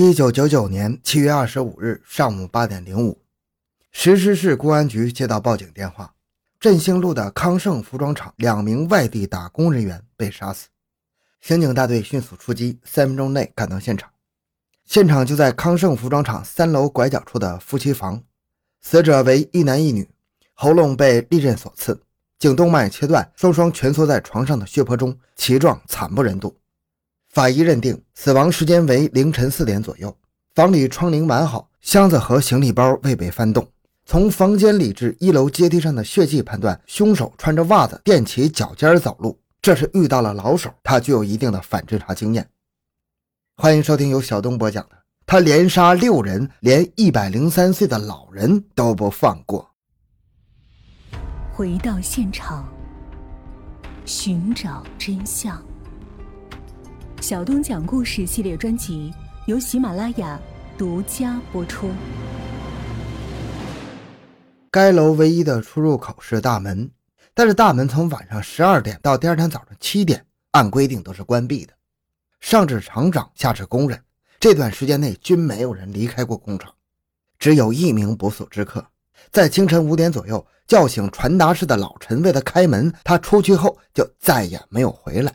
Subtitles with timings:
[0.00, 3.20] 一九九九年七月二十五日上午八点零五，
[3.90, 6.14] 石狮市公安局接到报警电话，
[6.60, 10.68] 振兴路的康盛服装厂两名外地打工人员被杀死。
[11.40, 14.08] 刑警大队迅速出击，三分钟内赶到现场。
[14.84, 18.22] 现场就在康盛服装厂三楼拐角处的夫妻房，
[18.80, 20.08] 死者为一男一女，
[20.54, 22.00] 喉咙被利刃所刺，
[22.38, 26.56] 颈动脉切断，双双蜷缩在床上的血泊中，其状惨不忍睹。
[27.28, 30.16] 法医认定死亡时间为凌晨四点左右，
[30.54, 33.66] 房里窗棂完好，箱子和行李包未被翻动。
[34.06, 42.48] 从房间里至一楼阶梯上的血迹判断，凶手穿着袜子垫起脚尖走路，这是遇到了老手，他具有一定的反侦查经验。
[43.56, 49.70] 欢迎收听由小东播讲的《他连杀六人，连一百零三岁的老人都不放过》。
[51.52, 52.66] 回到现场，
[54.06, 55.62] 寻找真相。
[57.20, 59.12] 小东讲故事系列专辑
[59.46, 60.40] 由喜马拉雅
[60.78, 61.90] 独家播出。
[64.70, 66.88] 该楼唯一的出入口是大门，
[67.34, 71.72] 但是大门从晚上十二点到第二天早上七点，按规定都是关闭的。
[72.40, 74.00] 上至厂长，下至工人，
[74.38, 76.72] 这段时间内均没有人离开过工厂。
[77.38, 78.86] 只有一名不速之客，
[79.32, 82.94] 在清晨五点左右叫醒传达室的老陈，为他开门。
[83.02, 85.34] 他出去后就再也没有回来。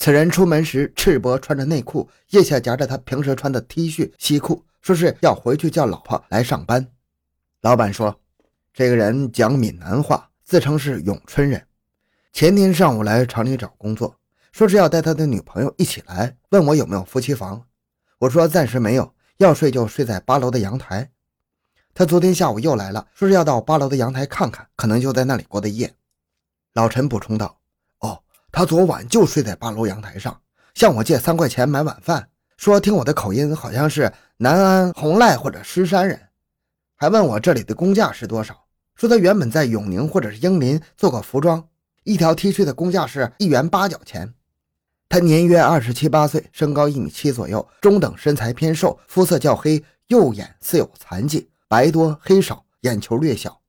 [0.00, 6.86] 此人出门时赤膊穿着内裤，腋下夹着他平时穿的 T 恤西裤，说是要回去叫老婆来上班。
[7.60, 8.18] 老板说，
[8.72, 11.66] 这个人讲闽南话，自称是永春人。
[12.32, 14.16] 前天上午来厂里找工作，
[14.52, 17.66] 说是要带他的女朋友一起来，问我有没有夫妻房。
[18.20, 21.10] 我说暂时没有，要睡就睡在八楼的阳台。
[21.92, 25.94] 他昨天下午又来了，说是要到八楼的阳台看看，可能就在那里过的夜。
[26.72, 27.59] 老陈补充道。
[28.52, 30.40] 他昨晚就睡在八楼阳台上，
[30.74, 36.20] 向我借三块钱买晚饭，说听我的口音好像是南安、红赖或者狮山人，
[36.96, 38.64] 还问我这里的工价是多少，
[38.96, 41.68] 说他原本在永宁或者是英林做过服装，
[42.04, 44.34] 一条 T 恤的工价是一元八角钱。
[45.08, 53.60] 他年约二十七八岁，身高一米七左右，中等身材，偏瘦，肤色较黑，右眼似有残疾，白多黑少，眼球略小。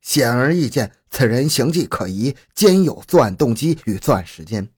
[0.00, 4.68] 显而易见，此人行迹可疑，兼有作案动机与作案时间。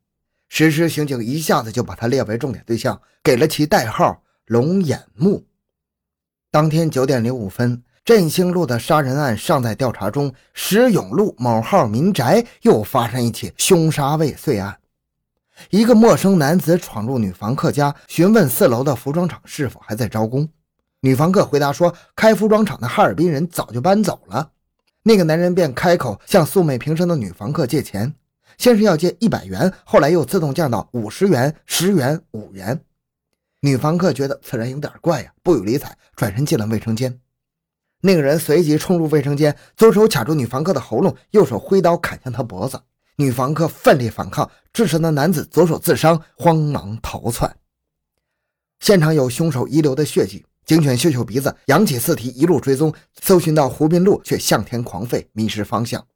[0.48, 5.44] 实施刑警一下子就把他列为重点对象，给了其代号“龙眼木”。
[6.50, 14.78] 当天九点零五分，振兴路的杀人案尚在调查中，石永路某号民宅又发生一起凶杀未遂案。
[15.70, 20.48] 一个陌生男子闯入女房客家，询问四楼的服装厂是否还在招工。
[21.00, 24.50] 女房客回答说：“开服装厂的哈尔滨人早就搬走了。”
[25.04, 28.14] 那个男人便开口向素昧平生的女房客借钱，
[28.56, 32.84] 先是要借一百元，后来又自动降到五十元、十元、五元。
[33.60, 37.18] 女房客觉得此人有点怪呀，不予理睬，转身进了卫生间。
[38.02, 42.80] 那个人随即冲入卫生间，左手卡住女房客的喉咙，右手挥刀砍向她脖子。
[43.16, 47.56] 女房客奋力反抗，致使那男子左手自伤，慌忙逃窜。
[48.80, 50.44] 现场有凶手遗留的血迹。
[50.64, 56.06] 警犬嗅嗅鼻子，扬起四蹄，一路追踪，搜寻到湖滨路，却向天狂吠，迷失方向。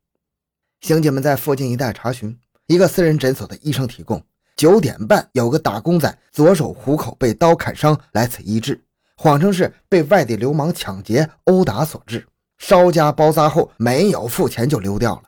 [0.80, 4.22] 刑警们在附近一带查询，一个私人诊所的医生提供：
[4.56, 8.80] 九点半有个打工仔左手虎口被刀砍伤，来此医治，
[9.16, 12.24] 谎称是被外地流氓抢劫殴打所致，
[12.58, 15.22] 稍加包扎后没有付钱就溜掉了。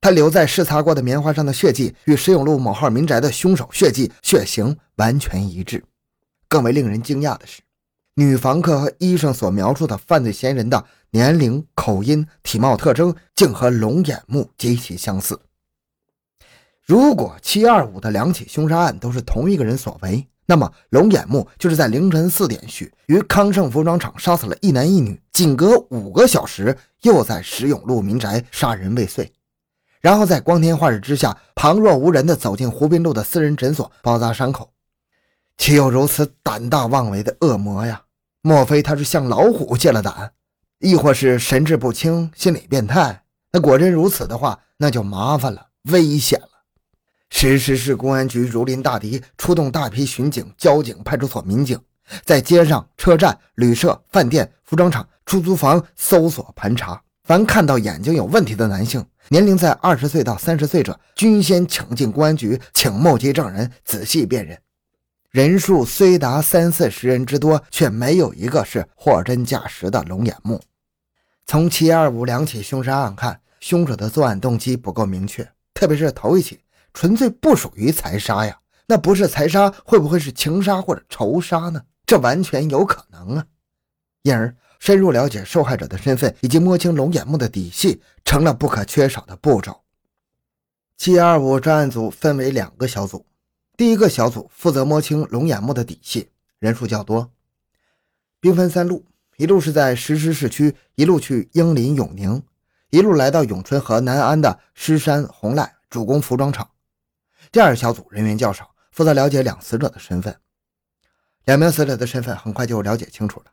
[0.00, 5.84] 他留在试擦过的棉花上的血迹与石永路某号民宅的凶手血迹血型完全一致。
[6.48, 7.60] 更为令人惊讶的是。
[8.18, 15.38] 女房客和医生所描述的犯罪嫌疑人的年龄、口音、体貌特征，竟和龙眼木极其相似。
[16.84, 29.30] 如果七二五的两起凶杀案都是同一个人所为，那么龙眼木就是在凌晨四点许于康盛服装厂杀死了一男一女，仅隔五个小时又在石永路民宅杀人未遂，
[30.00, 34.72] 然后在光天化日之下旁若无人地走进湖滨路的私人诊所包扎伤口，
[35.56, 38.02] 岂有如此胆大妄为的恶魔呀！
[38.42, 40.32] 莫非他是向老虎借了胆，
[40.78, 43.22] 亦或是神志不清、心理变态？
[43.52, 46.48] 那果真如此的话，那就麻烦了，危险了。
[47.30, 51.78] 石狮市公安局如临大敌，出动大批巡警、交警、派出所民警，
[52.24, 64.58] 在街上、车站、旅社、饭店、服装厂、出租房搜索盘查，凡看到眼睛有问题的男性，年龄在二十岁到三十岁者，均先请进公安局，请目击证人仔细辨认。
[65.30, 70.58] 人数虽达三四十人之多，却没有一个是货真价实的龙眼木。
[71.44, 76.60] 从七二五两起凶杀案看，凶手的作案动机不够明确，特别是头一起，
[76.94, 78.58] 纯粹不属于财杀呀。
[78.86, 81.82] 那不是财杀，会不会是情杀或者仇杀呢？
[82.06, 83.44] 这完全有可能啊。
[84.22, 89.82] 因而，深入了解受害者的身份以及摸清龙眼木的底细，成了不可缺少的步骤。
[90.96, 93.26] 七二五专案组分为两个小组，
[93.78, 97.30] 第一个小组负责摸清龙眼木的底细，人数较多，
[98.40, 102.42] 兵分三路，一路是在石狮市区，一路去英林永宁，
[102.90, 106.68] 一路来到永春和南安的狮山红濑主攻服装厂。
[107.52, 110.36] 第二小组人员较少，负责了解两死者的身份。
[111.44, 113.52] 两名死者的身份很快就了解清楚了。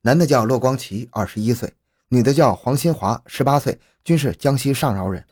[0.00, 1.68] 男的叫骆光奇，二十一岁；
[2.08, 5.22] 女的叫黄新华，十八岁，均是江西上饶人。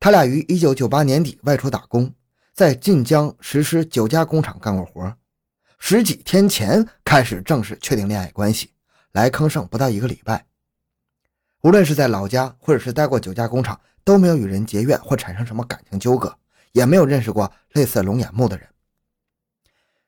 [0.00, 2.14] 他俩于一九九八年底外出打工，
[2.52, 5.16] 在晋江实施九家工厂干过活。
[5.78, 8.70] 十几天前开始正式确定恋爱关系，
[9.12, 10.46] 来康盛不到一个礼拜。
[11.62, 16.36] 无论是在老家，或者是待过九家工厂，都没有与人结怨或产生什么感情纠葛。
[16.72, 18.66] 也没有认识过类似龙眼木的人，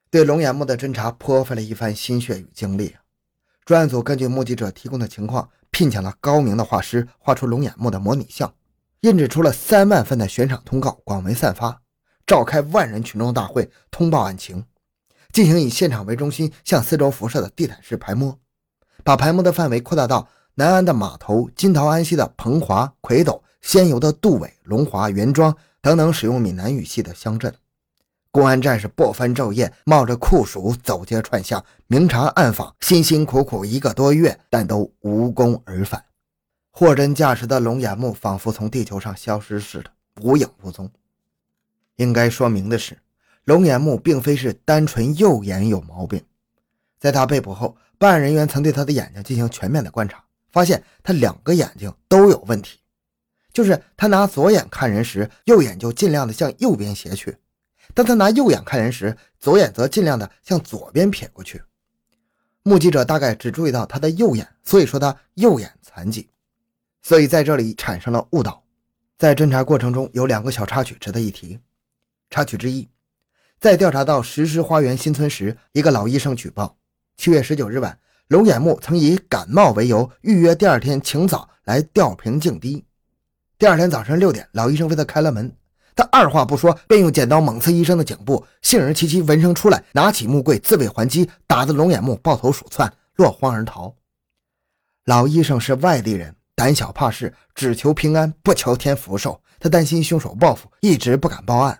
[0.08, 2.96] 对龙眼木的侦查颇费了一番心血与精力。
[3.66, 8.54] 专案组根据目击者提供的情况，聘请了高明的画师画出龙眼木的模拟像，
[9.00, 11.82] 印制出了三万份的悬赏通告，广为散发，
[12.26, 14.64] 召开万人群众大会通报案情，
[15.32, 18.38] 进行以现场为中心向四周辐射的地毯式排摸，
[19.02, 25.56] 把排摸的范围扩大到南安的码头、金桃安溪的彭华、魁斗、仙游的杜尾、龙华、袁庄。
[25.82, 27.54] 等等，使用闽南语系的乡镇，
[28.30, 36.02] 公安战士不分昼夜，冒着酷暑走街串巷，明察暗访，辛辛苦苦一个多月，但都无功而返。
[36.70, 39.90] 货真价实的龙眼木仿佛从地球上消失似的，
[40.22, 40.90] 无影无踪。
[41.96, 42.98] 应该说明的是，
[43.44, 46.22] 龙眼木并非是单纯右眼有毛病，
[46.98, 52.80] 在他被捕后，办案人员曾对他的眼睛进行全面的观察，发现他两个眼睛都有问题。
[53.52, 57.30] 就是他拿左眼看人时，右眼就尽量的向右边斜去；
[57.94, 61.62] 当他拿右眼看人时，左眼则尽量的向左边撇过去。
[62.64, 66.28] 目击者大概只注意到他的右眼，所以说他右眼残疾，
[67.02, 68.64] 所以在这里产生了误导。
[69.16, 71.60] 在侦查过程中有两个小插曲值得一提。
[72.34, 72.88] 插曲之一，
[73.60, 76.76] 在调查到石狮花园新村时，一个老医生举报，
[77.16, 77.96] 七月十九日晚，
[78.26, 82.84] 龙眼木曾以感冒为由预约第二天清早来吊瓶净滴。
[83.56, 85.56] 第二天早晨六点，老医生为他开了门，
[85.94, 88.44] 他二话不说，便用剪刀猛刺医生的颈部。
[88.62, 93.94] 杏仁七七闻声出来，拿起木棍自卫还击，打得龙眼木抱头鼠窜，落荒而逃。
[95.04, 99.40] 老医生是外地人，胆小怕事，只求平安，不求天福寿。
[99.60, 101.78] 他担心凶手报复，一直不敢报案。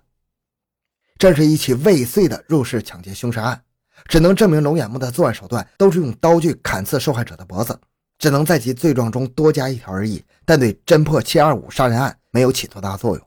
[1.18, 3.62] 这是一起未遂的入室抢劫凶杀案，
[4.08, 7.78] 只能证明龙眼木的作案手段都是用刀具砍刺受害者的脖子。
[8.16, 13.26] 只能在其罪状中多加一条而已，但对侦破七二五杀人案没有起多大作用。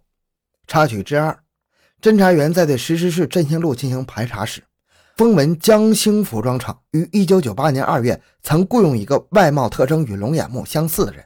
[0.65, 1.37] 插曲之二，
[2.01, 4.63] 侦查员在对石狮市振兴路进行排查时，
[5.17, 11.23] 风闻江兴服装厂于一九九八年二月曾雇佣一个外貌特征与龙眼木相似的人。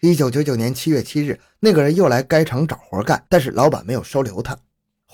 [0.00, 4.58] 一九九九年七月七日，那个人又来该厂找活干，但是老板没有收留他。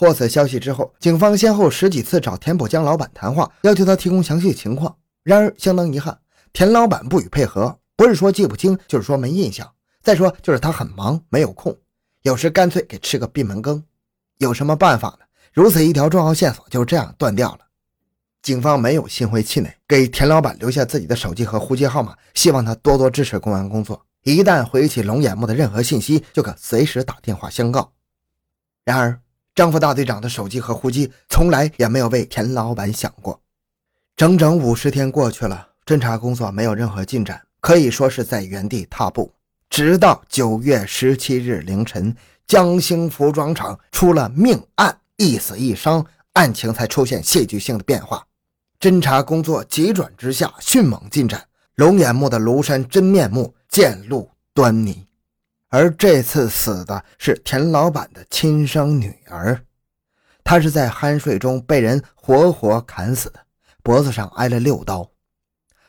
[0.00, 4.96] 获此消息之后，警方先后十几次找田浦江老板谈话，要求他提供详细情况。
[5.22, 6.18] 然而，相当遗憾，
[6.54, 7.78] 田老板不予配合。
[7.96, 9.70] 不是说记不清，就是说没印象。
[10.02, 11.76] 再说就是他很忙，没有空，
[12.22, 13.84] 有时干脆给吃个闭门羹。
[14.38, 15.26] 有什么办法呢？
[15.52, 17.58] 如此一条重要线索就这样断掉了。
[18.40, 24.06] 警方没有心灰气馁，给田老板留下自己的手机和户籍号码，希望他多多支持公安工作。
[24.22, 27.92] 一旦回忆起龙眼木的任何信息，就可随时打电话相告。
[28.82, 29.20] 然而，
[29.54, 33.40] 张副大队长的手机和呼机从来也没有为田老板想过。
[34.16, 37.40] 整整五十天过去了，侦查工作没有任何进展。
[37.60, 39.34] 可以说是在原地踏步，
[39.68, 42.16] 直到九月十七日凌晨，
[42.46, 48.24] 江兴服装厂出了命案，一死一伤，案情才出现戏剧性的变化。
[48.78, 55.06] 侦查工作急转直下，迅猛进展，龙眼木的庐山真面目渐露端倪。
[55.70, 59.64] 而这次死的是田老板的亲生女儿，
[60.42, 63.40] 她是在酣睡中被人活活砍死的，
[63.82, 65.10] 脖子上挨了六刀。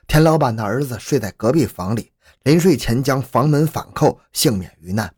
[0.08, 2.12] 田老板的儿子睡在隔壁房里，
[2.44, 5.12] 临睡前将房门反扣，幸免于难。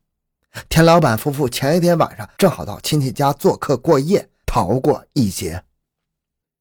[0.70, 5.64] 田老板夫妇前一天晚上正好到亲戚家做客过夜，逃过一劫。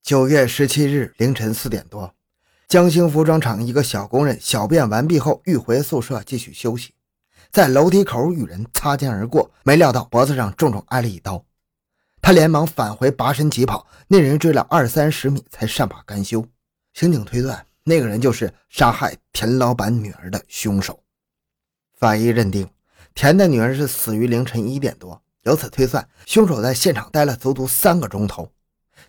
[0.02, 2.12] 九月十七日凌晨四点多，
[2.66, 6.94] 江兴服装厂一个小工人小便完毕后欲回宿舍继续休息，
[7.52, 11.44] 在楼梯口与人擦肩而过，没料到脖子上重重挨了一刀。
[12.22, 16.46] 他连忙返回，拔身疾跑，那人追了二三十米才善罢甘休。
[16.94, 17.66] 刑警推断。
[17.84, 21.02] 那个人就是杀害田老板女儿的凶手。
[21.98, 22.66] 法医认定，
[23.12, 28.50] 田的女儿是死于凌晨一点多，由此推算，凶手在现场待了足足三个钟头。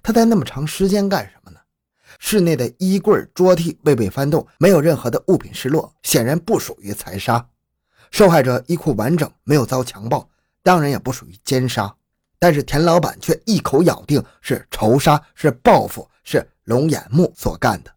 [0.01, 1.59] 他待那么长时间干什么呢？
[2.19, 7.47] 室内的衣柜、桌屉未被翻动，没有任何的物品失落，显然不属于财杀。
[8.13, 10.29] 受害者衣裤完整，没有遭强暴，
[10.61, 11.91] 当然也不属于奸杀。
[12.37, 17.91] 但是田老板却一口咬定是仇杀，是报复，是龙眼木所干的。